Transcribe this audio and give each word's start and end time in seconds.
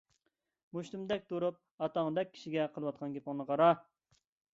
—مۇشتۇمدەك 0.77 1.27
تۇرۇپ، 1.31 1.59
ئاتاڭدەك 1.87 2.31
كىشىگە 2.37 2.65
قىلىۋاتقان 2.79 3.13
گېپىڭنى 3.19 3.47
قارا. 3.51 3.69